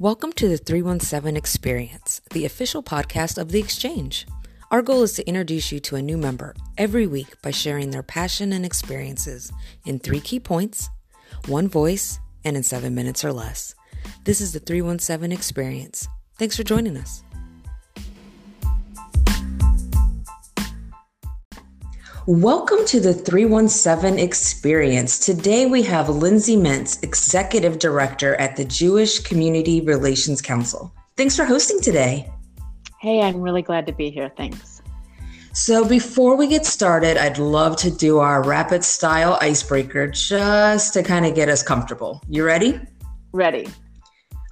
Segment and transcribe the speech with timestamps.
[0.00, 4.28] Welcome to the 317 Experience, the official podcast of The Exchange.
[4.70, 8.04] Our goal is to introduce you to a new member every week by sharing their
[8.04, 9.52] passion and experiences
[9.86, 10.88] in three key points,
[11.48, 13.74] one voice, and in seven minutes or less.
[14.22, 16.06] This is the 317 Experience.
[16.38, 17.24] Thanks for joining us.
[22.28, 25.18] Welcome to the 317 Experience.
[25.18, 30.92] Today we have Lindsey Mintz, Executive Director at the Jewish Community Relations Council.
[31.16, 32.30] Thanks for hosting today.
[33.00, 34.30] Hey, I'm really glad to be here.
[34.36, 34.82] Thanks.
[35.54, 41.02] So, before we get started, I'd love to do our rapid style icebreaker just to
[41.02, 42.20] kind of get us comfortable.
[42.28, 42.78] You ready?
[43.32, 43.68] Ready.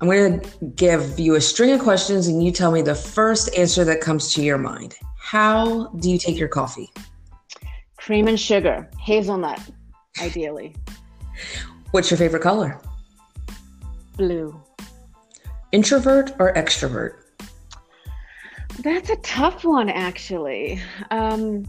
[0.00, 3.54] I'm going to give you a string of questions and you tell me the first
[3.54, 4.94] answer that comes to your mind.
[5.18, 6.90] How do you take your coffee?
[8.06, 9.58] Cream and sugar, hazelnut,
[10.22, 10.76] ideally.
[11.90, 12.80] What's your favorite color?
[14.16, 14.62] Blue.
[15.72, 17.16] Introvert or extrovert?
[18.78, 20.80] That's a tough one, actually.
[21.10, 21.66] Um,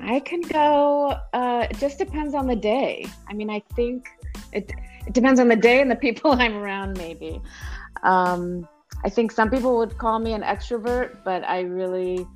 [0.00, 3.06] I can go, uh, it just depends on the day.
[3.26, 4.08] I mean, I think
[4.52, 4.70] it,
[5.06, 7.40] it depends on the day and the people I'm around, maybe.
[8.02, 8.68] Um,
[9.04, 12.26] I think some people would call me an extrovert, but I really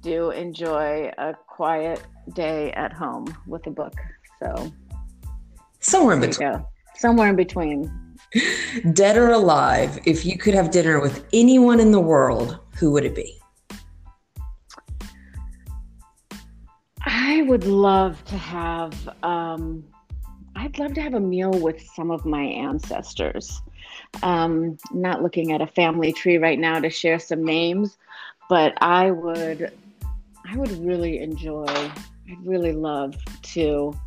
[0.00, 2.02] do enjoy a quiet
[2.34, 3.94] day at home with a book.
[4.42, 4.70] So
[5.80, 6.52] somewhere in between.
[6.52, 6.68] Go.
[6.96, 7.90] Somewhere in between.
[8.92, 13.04] Dead or alive, if you could have dinner with anyone in the world, who would
[13.04, 13.38] it be?
[17.06, 19.82] I would love to have um,
[20.56, 23.62] I'd love to have a meal with some of my ancestors.
[24.22, 27.96] Um, not looking at a family tree right now to share some names,
[28.50, 29.72] but I would
[30.48, 33.14] I would really enjoy I'd really love
[33.54, 33.98] to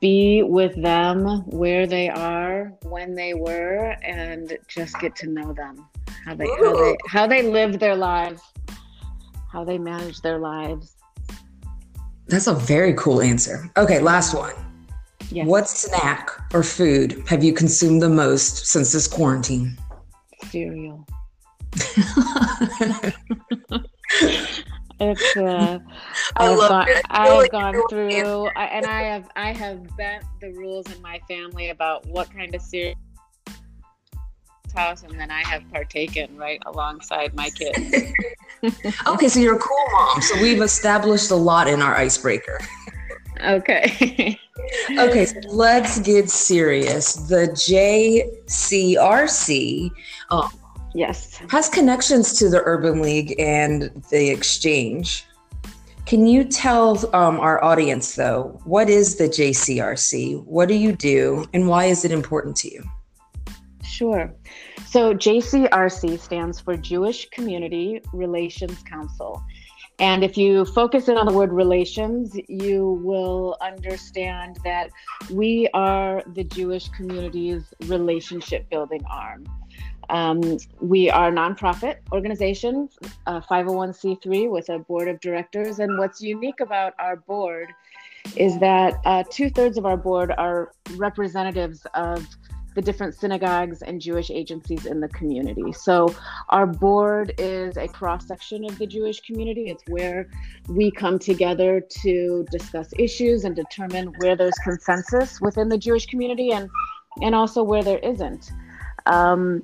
[0.00, 5.88] be with them where they are, when they were, and just get to know them,
[6.24, 8.42] how they how they how they live their lives,
[9.50, 10.96] how they manage their lives.
[12.26, 13.70] That's a very cool answer.
[13.76, 14.54] Okay, last one.
[15.30, 15.46] Yes.
[15.46, 19.76] What snack or food have you consumed the most since this quarantine?
[20.50, 21.06] Cereal.
[25.10, 25.78] It's uh,
[26.36, 30.90] I've gone, I've like gone through, I, and I have I have bent the rules
[30.92, 32.94] in my family about what kind of cereal
[34.74, 37.78] house, and then I have partaken right alongside my kids.
[39.06, 40.22] okay, so you're a cool mom.
[40.22, 42.58] So we've established a lot in our icebreaker.
[43.42, 44.38] Okay.
[44.98, 47.14] okay, so let's get serious.
[47.14, 47.48] The
[48.48, 49.90] JCRC
[50.30, 50.50] um,
[50.94, 51.40] Yes.
[51.50, 55.26] Has connections to the Urban League and the Exchange.
[56.06, 60.44] Can you tell um, our audience, though, what is the JCRC?
[60.44, 62.84] What do you do, and why is it important to you?
[63.82, 64.32] Sure.
[64.86, 69.42] So, JCRC stands for Jewish Community Relations Council.
[69.98, 74.90] And if you focus in on the word relations, you will understand that
[75.30, 79.46] we are the Jewish community's relationship building arm.
[80.10, 82.88] Um, we are a nonprofit organization,
[83.26, 85.78] a 501c3 with a board of directors.
[85.78, 87.72] And what's unique about our board
[88.36, 92.26] is that uh, two thirds of our board are representatives of
[92.74, 95.72] the different synagogues and Jewish agencies in the community.
[95.72, 96.14] So,
[96.48, 99.68] our board is a cross section of the Jewish community.
[99.68, 100.28] It's where
[100.68, 106.50] we come together to discuss issues and determine where there's consensus within the Jewish community
[106.50, 106.68] and,
[107.22, 108.50] and also where there isn't.
[109.06, 109.62] Um,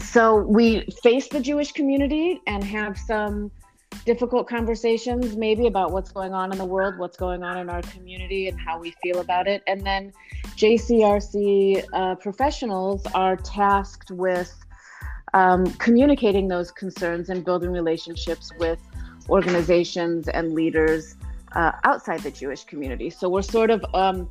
[0.00, 3.50] so we face the Jewish community and have some
[4.04, 7.82] difficult conversations, maybe about what's going on in the world, what's going on in our
[7.82, 9.62] community, and how we feel about it.
[9.66, 10.12] And then
[10.56, 14.52] JCRC uh, professionals are tasked with
[15.34, 18.78] um, communicating those concerns and building relationships with
[19.28, 21.16] organizations and leaders
[21.52, 23.10] uh, outside the Jewish community.
[23.10, 24.28] So we're sort of um,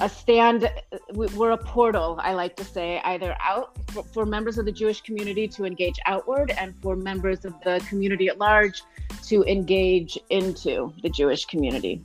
[0.00, 0.70] a stand
[1.12, 5.00] we're a portal i like to say either out for, for, members of the jewish
[5.02, 8.82] community to engage outward and for members of the community at large
[9.22, 12.02] to engage into the jewish community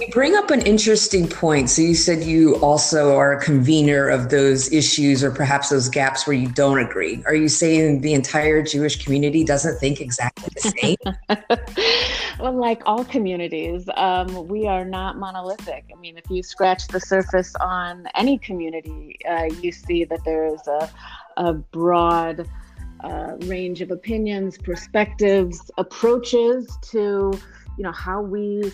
[0.00, 1.68] you bring up an interesting point.
[1.68, 6.26] So you said you also are a convener of those issues or perhaps those gaps
[6.26, 7.22] where you don't agree.
[7.26, 10.96] Are you saying the entire Jewish community doesn't think exactly the same?
[12.42, 15.84] well, like all communities, um, we are not monolithic.
[15.96, 20.52] I mean, if you scratch the surface on any community, uh, you see that there
[20.52, 20.90] is a,
[21.36, 22.48] a broad
[23.04, 27.32] uh, range of opinions, perspectives, approaches to,
[27.78, 28.72] you know, how we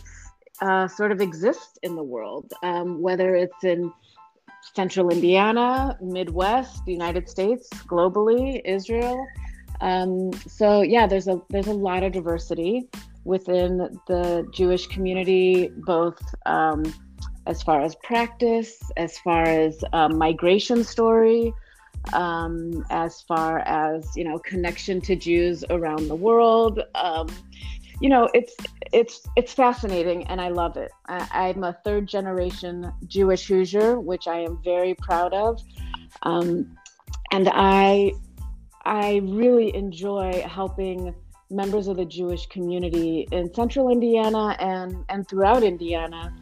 [0.62, 3.92] uh, sort of exist in the world, um, whether it's in
[4.74, 9.26] Central Indiana, Midwest, United States, globally, Israel.
[9.82, 12.88] Um, so yeah, there's a there's a lot of diversity
[13.28, 13.76] within
[14.06, 16.82] the Jewish community, both um,
[17.46, 21.52] as far as practice, as far as um, migration story,
[22.14, 26.80] um, as far as you know connection to Jews around the world.
[26.94, 27.28] Um,
[28.00, 28.56] you know, it's
[28.92, 30.90] it's it's fascinating, and I love it.
[31.06, 35.60] I, am a third generation Jewish Hoosier, which I am very proud of,
[36.22, 36.74] um,
[37.30, 38.12] and I
[38.86, 41.14] I really enjoy helping
[41.50, 46.34] members of the Jewish community in central Indiana and, and throughout Indiana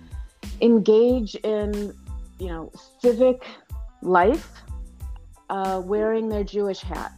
[0.61, 1.95] engage in,
[2.39, 3.45] you know, civic
[4.03, 4.63] life
[5.51, 7.13] uh, wearing their Jewish hat.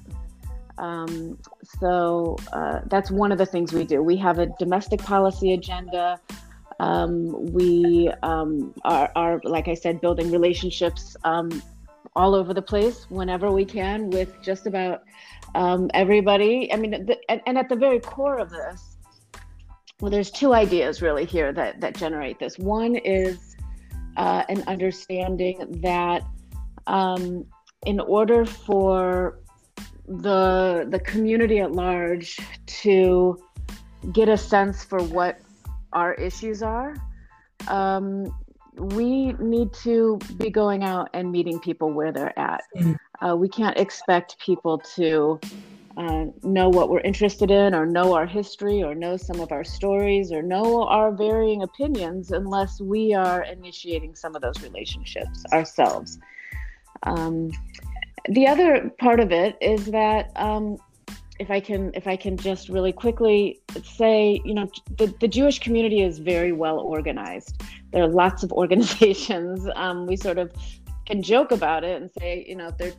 [0.77, 1.39] Um,
[1.81, 4.03] so uh, that's one of the things we do.
[4.03, 6.21] We have a domestic policy agenda.
[6.81, 11.63] Um, we um, are, are, like I said, building relationships um,
[12.19, 15.03] all over the place whenever we can with just about
[15.55, 16.71] um, everybody.
[16.73, 18.97] I mean, the, and, and, at the very core of this,
[20.01, 22.59] well, there's two ideas really here that that generate this.
[22.59, 23.57] One is
[24.17, 26.25] uh, an understanding that
[26.89, 27.47] um,
[27.87, 29.39] in order for
[30.09, 32.39] the the community at large
[32.83, 33.41] to
[34.13, 35.39] get a sense for what
[35.93, 36.97] our issues are,
[37.69, 38.35] um,
[38.79, 42.63] we need to be going out and meeting people where they're at.
[42.77, 42.97] Mm.
[43.21, 45.41] Uh, we can't expect people to
[45.97, 49.65] uh, know what we're interested in, or know our history, or know some of our
[49.65, 56.19] stories, or know our varying opinions unless we are initiating some of those relationships ourselves.
[57.03, 57.51] Um,
[58.29, 60.79] the other part of it is that um,
[61.39, 65.59] if I can if I can just really quickly say, you know, the, the Jewish
[65.59, 67.63] community is very well organized.
[67.93, 69.67] There are lots of organizations.
[69.75, 70.53] Um, we sort of
[71.07, 72.95] can joke about it and say, you know, there are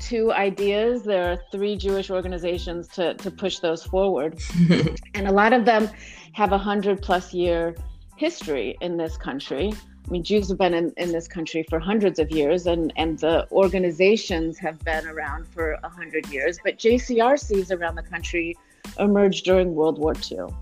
[0.00, 4.40] two ideas, there are three Jewish organizations to to push those forward,
[5.14, 5.88] and a lot of them
[6.32, 7.76] have a hundred plus year
[8.16, 9.72] history in this country.
[10.06, 13.18] I mean, Jews have been in, in this country for hundreds of years, and, and
[13.18, 16.58] the organizations have been around for 100 years.
[16.62, 18.54] But JCRCs around the country
[18.98, 20.54] emerged during World War II.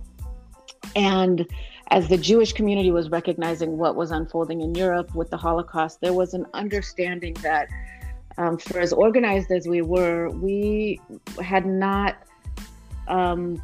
[0.94, 1.46] And
[1.90, 6.12] as the Jewish community was recognizing what was unfolding in Europe with the Holocaust, there
[6.12, 7.68] was an understanding that
[8.38, 11.00] um, for as organized as we were, we
[11.42, 12.16] had not
[13.08, 13.62] um,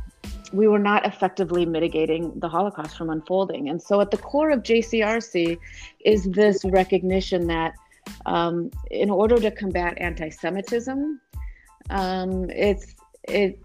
[0.53, 3.69] we were not effectively mitigating the Holocaust from unfolding.
[3.69, 5.59] And so, at the core of JCRC
[6.05, 7.75] is this recognition that
[8.27, 11.21] um, in order to combat anti-Semitism,
[11.91, 13.61] um, it's it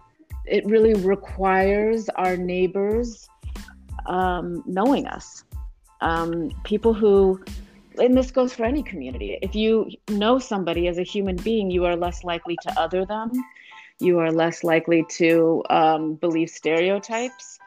[0.46, 3.28] it really requires our neighbors
[4.06, 5.44] um, knowing us,
[6.00, 7.42] um, people who.
[7.96, 9.38] And this goes for any community.
[9.40, 13.30] If you know somebody as a human being, you are less likely to other them
[14.00, 17.58] you are less likely to um, believe stereotypes.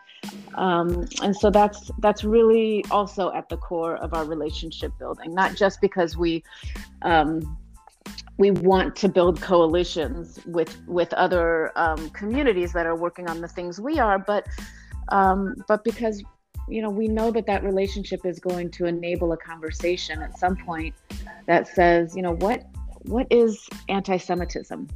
[0.55, 5.55] Um, and so that's that's really also at the core of our relationship building, not
[5.55, 6.43] just because we
[7.03, 7.57] um,
[8.37, 13.47] we want to build coalitions with with other um, communities that are working on the
[13.47, 14.47] things we are, but
[15.09, 16.23] um, but because
[16.67, 20.57] you know we know that that relationship is going to enable a conversation at some
[20.57, 20.93] point
[21.45, 22.67] that says, you know, what
[23.03, 24.87] what is anti-Semitism?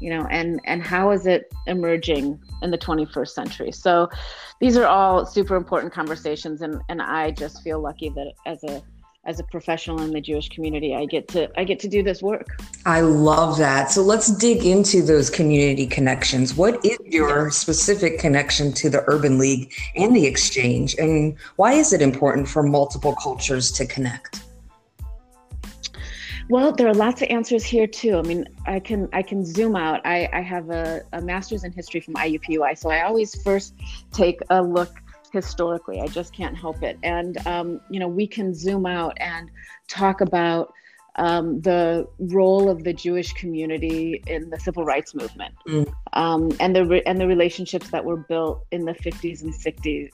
[0.00, 4.08] You know and and how is it emerging in the 21st century so
[4.60, 8.82] these are all super important conversations and and i just feel lucky that as a
[9.26, 12.22] as a professional in the Jewish community, I get to I get to do this
[12.22, 12.46] work.
[12.86, 13.90] I love that.
[13.90, 16.54] So let's dig into those community connections.
[16.54, 21.92] What is your specific connection to the Urban League and the Exchange, and why is
[21.92, 24.42] it important for multiple cultures to connect?
[26.50, 28.16] Well, there are lots of answers here too.
[28.16, 30.00] I mean, I can I can zoom out.
[30.04, 33.74] I, I have a, a master's in history from IUPUI, so I always first
[34.10, 35.00] take a look
[35.32, 36.00] historically.
[36.00, 36.98] I just can't help it.
[37.04, 39.48] And um, you know, we can zoom out and
[39.86, 40.74] talk about
[41.14, 45.88] um, the role of the Jewish community in the civil rights movement, mm.
[46.14, 50.10] um, and the and the relationships that were built in the 50s and 60s.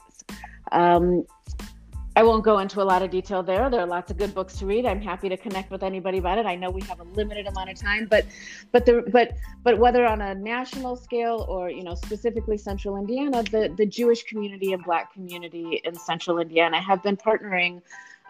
[2.17, 3.69] I won't go into a lot of detail there.
[3.69, 4.87] There are lots of good books to read.
[4.87, 6.47] I'm happy to connect with anybody about it.
[6.47, 8.25] I know we have a limited amount of time, but
[8.71, 9.33] but the but
[9.63, 14.23] but whether on a national scale or you know specifically Central Indiana, the the Jewish
[14.23, 17.83] community and Black community in Central Indiana have been partnering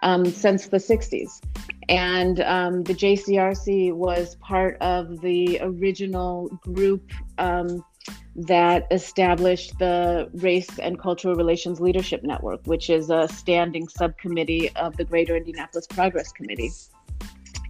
[0.04, 1.40] um, since the 60s,
[1.88, 7.10] and um, the JCRC was part of the original group.
[7.38, 7.86] Um,
[8.36, 14.96] that established the Race and Cultural Relations Leadership Network, which is a standing subcommittee of
[14.98, 16.72] the Greater Indianapolis Progress Committee.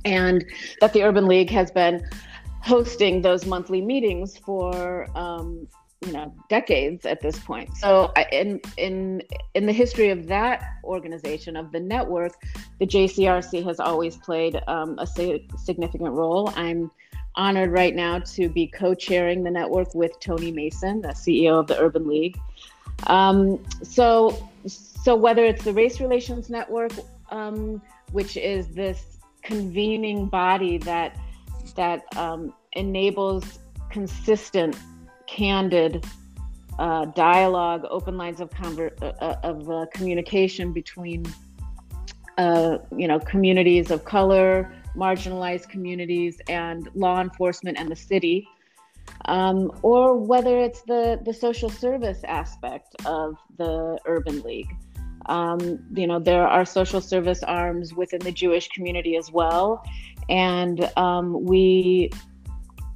[0.05, 0.45] and
[0.79, 2.07] that the Urban League has been
[2.61, 5.67] hosting those monthly meetings for um,
[6.05, 7.75] you know decades at this point.
[7.77, 9.23] So in in
[9.55, 12.33] in the history of that organization of the network,
[12.79, 16.51] the JCRC has always played um, a significant role.
[16.55, 16.91] I'm
[17.37, 21.79] honored right now to be co-chairing the network with Tony Mason, the CEO of the
[21.79, 22.37] Urban League.
[23.05, 26.91] Um, so so whether it's the Race Relations Network,
[27.29, 31.17] um, which is this convening body that
[31.75, 34.75] that um, enables consistent
[35.27, 36.05] candid
[36.79, 41.25] uh, dialogue, open lines of conver- uh, uh, of uh, communication between
[42.37, 48.47] uh, you know communities of color, marginalized communities, and law enforcement and the city,
[49.25, 54.69] um, or whether it's the the social service aspect of the urban league.
[55.27, 59.83] Um, you know, there are social service arms within the Jewish community as well,
[60.29, 62.11] and um, we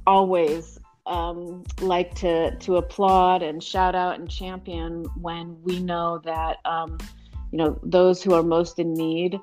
[0.06, 6.58] always um, like to to applaud and shout out and champion when we know that
[6.64, 6.98] um,
[7.50, 9.38] you know those who are most in need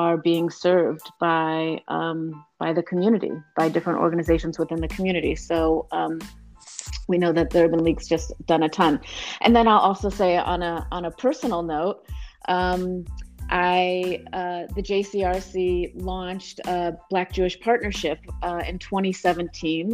[0.00, 2.20] are being served by um,
[2.58, 5.34] by the community, by different organizations within the community.
[5.34, 6.18] So um,
[7.08, 9.00] we know that the Urban League's just done a ton.
[9.42, 12.06] And then I'll also say on a on a personal note.
[12.48, 13.04] Um,
[13.52, 19.92] I, uh, the JCRC launched a Black Jewish Partnership uh, in 2017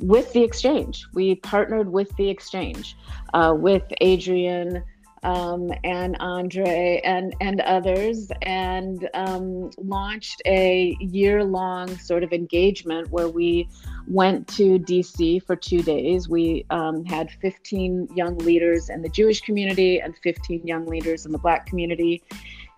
[0.00, 1.06] with the exchange.
[1.14, 2.96] We partnered with the exchange,
[3.32, 4.84] uh, with Adrian
[5.22, 13.28] um, and Andre and and others, and um, launched a year-long sort of engagement where
[13.28, 13.68] we
[14.06, 16.28] went to DC for two days.
[16.28, 21.32] We um, had 15 young leaders in the Jewish community and 15 young leaders in
[21.32, 22.22] the Black community,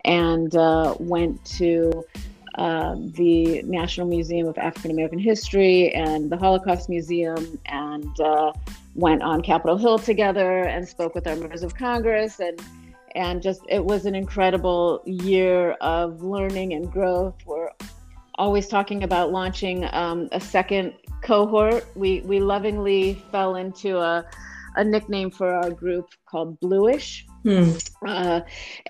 [0.03, 2.05] and uh, went to
[2.55, 8.51] um, the National Museum of African American History and the Holocaust Museum, and uh,
[8.95, 12.59] went on Capitol Hill together and spoke with our members of Congress, and
[13.15, 17.35] and just it was an incredible year of learning and growth.
[17.45, 17.69] We're
[18.35, 21.85] always talking about launching um, a second cohort.
[21.95, 24.25] We we lovingly fell into a
[24.75, 27.25] a nickname for our group called Bluish.
[27.43, 27.71] Hmm.
[28.05, 28.41] Uh,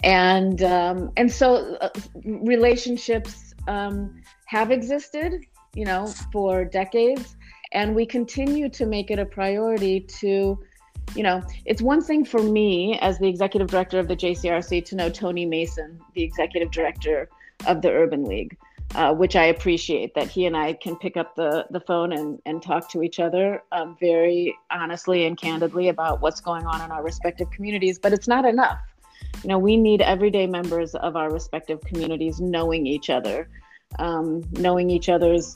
[0.04, 1.90] and um, and so uh,
[2.24, 7.36] relationships um, have existed, you know, for decades,
[7.72, 10.60] and we continue to make it a priority to,
[11.16, 14.96] you know, it's one thing for me as the executive director of the JCRC to
[14.96, 17.30] know Tony Mason, the executive director
[17.68, 18.58] of the Urban League.
[18.94, 22.42] Uh, which I appreciate that he and I can pick up the, the phone and,
[22.46, 26.92] and talk to each other um, very honestly and candidly about what's going on in
[26.92, 27.98] our respective communities.
[27.98, 28.82] But it's not enough
[29.44, 33.50] you know we need everyday members of our respective communities knowing each other
[34.00, 35.56] um, knowing each other's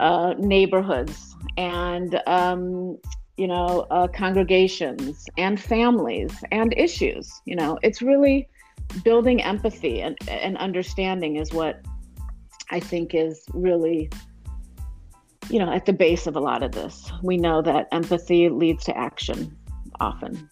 [0.00, 2.98] uh, neighborhoods and um,
[3.36, 7.78] you know uh, congregations and families and issues you know.
[7.82, 8.48] It's really
[9.04, 11.80] building empathy and, and understanding is what
[12.70, 14.10] i think is really
[15.48, 17.10] you know at the base of a lot of this.
[17.22, 19.56] We know that empathy leads to action
[20.00, 20.48] often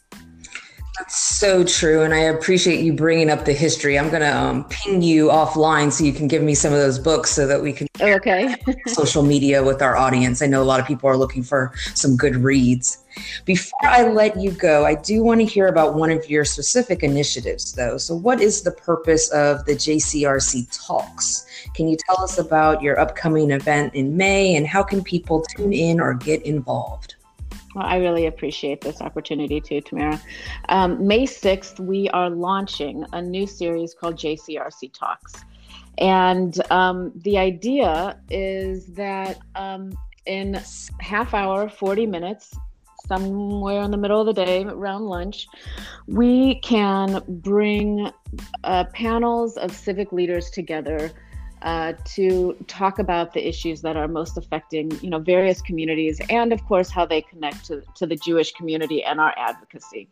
[1.01, 2.03] that's so true.
[2.03, 3.99] And I appreciate you bringing up the history.
[3.99, 6.99] I'm going to um, ping you offline so you can give me some of those
[6.99, 8.55] books so that we can oh, okay
[8.87, 10.43] social media with our audience.
[10.43, 13.03] I know a lot of people are looking for some good reads.
[13.47, 17.03] Before I let you go, I do want to hear about one of your specific
[17.03, 17.97] initiatives, though.
[17.97, 21.47] So, what is the purpose of the JCRC Talks?
[21.75, 25.73] Can you tell us about your upcoming event in May and how can people tune
[25.73, 27.17] in or get involved?
[27.75, 30.21] Well, I really appreciate this opportunity too, Tamara.
[30.69, 35.45] Um, May 6th, we are launching a new series called JCRC Talks.
[35.99, 39.97] And um, the idea is that um,
[40.27, 40.61] in
[41.01, 42.57] half hour, 40 minutes,
[43.07, 45.47] somewhere in the middle of the day around lunch,
[46.07, 48.11] we can bring
[48.65, 51.11] uh, panels of civic leaders together
[51.63, 56.53] uh, to talk about the issues that are most affecting, you know, various communities, and
[56.53, 60.09] of course how they connect to, to the Jewish community and our advocacy.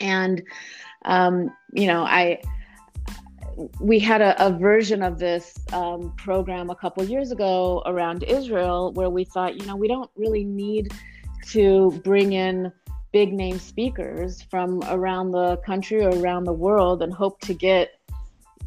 [0.00, 0.42] And,
[1.04, 2.40] um, you know, I
[3.78, 8.92] we had a, a version of this um, program a couple years ago around Israel,
[8.92, 10.92] where we thought, you know, we don't really need
[11.46, 12.72] to bring in
[13.12, 18.00] big name speakers from around the country or around the world and hope to get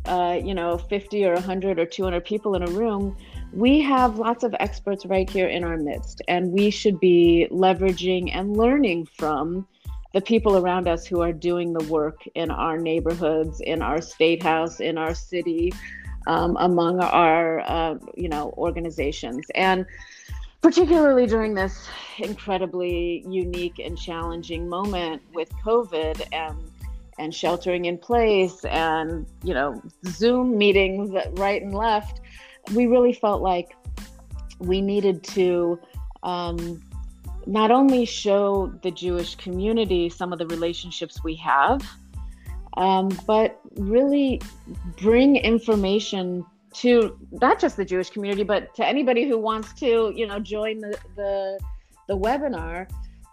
[0.08, 3.16] uh, you know 50 or 100 or 200 people in a room
[3.54, 8.30] we have lots of experts right here in our midst and we should be leveraging
[8.34, 9.68] and learning from
[10.14, 14.42] the people around us who are doing the work in our neighborhoods in our state
[14.42, 15.72] house in our city
[16.28, 19.46] um, among our uh, you know organizations.
[19.56, 19.86] And
[20.62, 21.88] particularly during this
[22.20, 26.58] incredibly unique and challenging moment with covid and
[27.20, 32.22] and sheltering in place and you know zoom meetings right and left
[32.74, 33.76] we really felt like
[34.60, 35.80] we needed to
[36.24, 36.82] um,
[37.46, 41.82] not only show the jewish community some of the relationships we have
[42.78, 44.40] um, but really
[45.02, 50.28] bring information to not just the Jewish community, but to anybody who wants to, you
[50.28, 51.60] know, join the the,
[52.08, 52.88] the webinar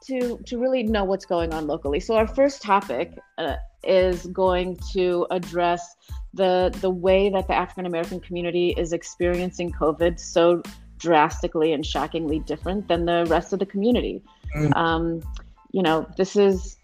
[0.06, 2.00] to to really know what's going on locally.
[2.00, 5.96] So our first topic uh, is going to address
[6.32, 10.62] the the way that the African American community is experiencing COVID so
[10.98, 14.22] drastically and shockingly different than the rest of the community.
[14.56, 14.76] Mm.
[14.76, 15.22] Um,
[15.72, 16.76] you know, this is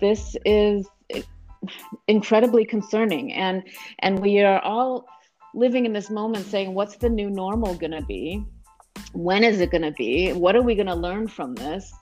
[0.00, 0.86] this is
[2.08, 3.62] incredibly concerning and
[3.98, 5.06] and we are all
[5.54, 8.42] living in this moment saying what's the new normal going to be
[9.12, 11.92] when is it going to be what are we going to learn from this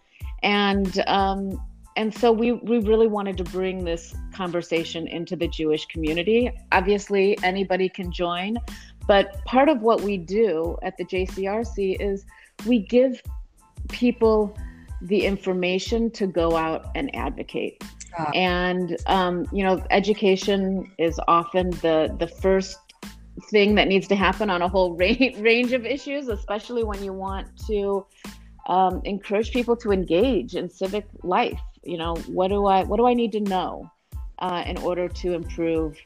[0.43, 1.61] and um,
[1.97, 6.51] and so we we really wanted to bring this conversation into the Jewish community.
[6.73, 8.57] Obviously, anybody can join,
[9.07, 12.25] but part of what we do at the JCRC is
[12.67, 13.21] we give
[13.89, 14.57] people
[15.03, 17.83] the information to go out and advocate.
[18.35, 22.79] And um, you know, education is often the the first
[23.51, 27.13] thing that needs to happen on a whole range range of issues, especially when you
[27.13, 28.07] want to
[28.69, 31.61] um, encourage people to engage in civic life.
[31.83, 33.91] You know, what do I what do I need to know
[34.39, 35.97] uh, in order to improve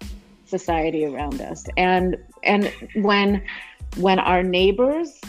[0.47, 1.66] society around us?
[1.76, 3.42] And and when
[3.97, 5.21] when our neighbors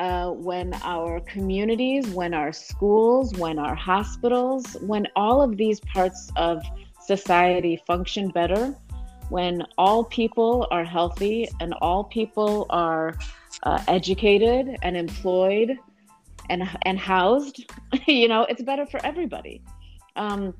[0.00, 6.28] uh, when our communities, when our schools, when our hospitals, when all of these parts
[6.34, 6.60] of
[7.00, 8.74] society function better,
[9.28, 13.16] when all people are healthy and all people are
[13.62, 15.78] uh, educated and employed
[16.50, 17.64] and, and housed,
[18.06, 19.62] you know, it's better for everybody.
[20.16, 20.54] Um,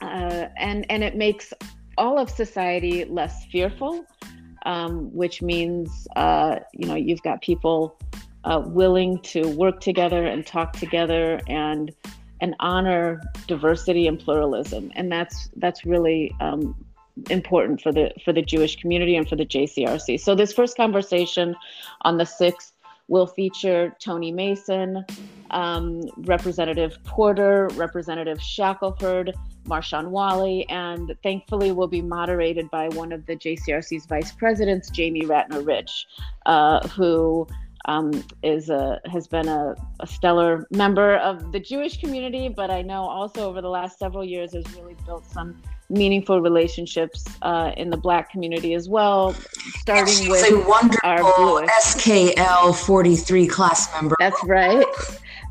[0.00, 1.52] uh, and, and it makes
[1.96, 4.04] all of society less fearful,
[4.66, 7.98] um, which means, uh, you know, you've got people
[8.44, 11.92] uh, willing to work together and talk together and
[12.40, 16.74] and honor diversity and pluralism and that's that's really um,
[17.30, 20.20] important for the for the Jewish community and for the JCRC.
[20.20, 21.54] So this first conversation
[22.02, 22.71] on the sixth
[23.08, 25.04] will feature Tony Mason,
[25.50, 29.32] um, Representative Porter, Representative Shackleford,
[29.64, 35.22] Marshawn Wolley, and thankfully will be moderated by one of the JCRC's vice presidents, Jamie
[35.22, 36.06] Ratner Rich,
[36.46, 37.46] uh, who
[37.86, 42.80] um, is a has been a, a, stellar member of the Jewish community, but I
[42.80, 45.60] know also over the last several years has really built some
[45.92, 49.34] meaningful relationships uh, in the Black community as well.
[49.78, 54.16] Starting with a wonderful SKL forty three class member.
[54.18, 54.86] That's right.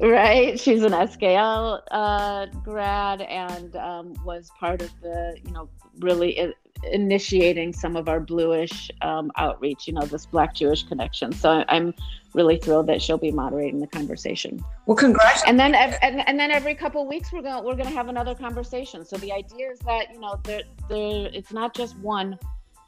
[0.01, 6.55] Right, she's an SKL uh, grad and um, was part of the, you know, really
[6.91, 11.31] initiating some of our bluish um, outreach you know this black jewish connection.
[11.31, 11.93] So i'm
[12.33, 14.63] really thrilled that she'll be moderating the conversation.
[14.85, 15.43] Well congrats.
[15.45, 18.35] And then and, and then every couple weeks we're going we're going to have another
[18.35, 19.05] conversation.
[19.05, 22.37] So the idea is that you know there there it's not just one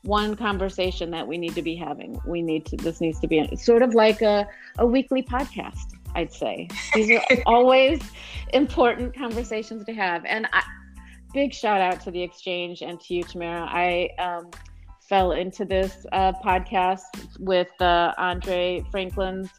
[0.04, 2.20] one conversation that we need to be having.
[2.26, 6.32] We need to this needs to be sort of like a, a weekly podcast i'd
[6.32, 6.68] say.
[6.94, 8.00] These are always
[8.54, 10.24] important conversations to have.
[10.26, 10.64] And i
[11.34, 13.68] big shout out to the exchange and to you, Tamara.
[13.70, 14.52] I um,
[15.02, 19.50] fell into this uh, podcast with uh, Andre Franklin's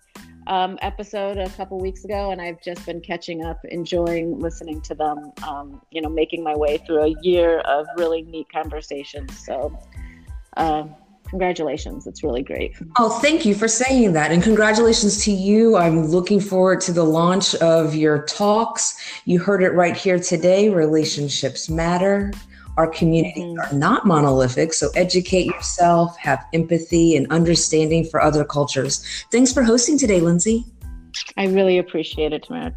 [0.47, 4.95] um, episode a couple weeks ago, and I've just been catching up, enjoying listening to
[4.95, 5.33] them.
[5.47, 9.45] Um, you know, making my way through a year of really neat conversations.
[9.45, 9.77] So.
[10.57, 10.85] Uh,
[11.29, 12.07] congratulations.
[12.07, 12.75] It's really great.
[12.99, 14.31] Oh, thank you for saying that.
[14.31, 15.77] And congratulations to you.
[15.77, 19.01] I'm looking forward to the launch of your talks.
[19.25, 22.33] You heard it right here today Relationships Matter.
[22.77, 23.75] Our communities mm-hmm.
[23.75, 29.05] are not monolithic, so educate yourself, have empathy and understanding for other cultures.
[29.31, 30.65] Thanks for hosting today, Lindsey.
[31.37, 32.75] I really appreciate it, Tamara.